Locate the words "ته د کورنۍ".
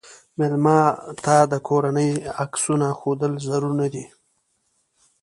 1.23-2.11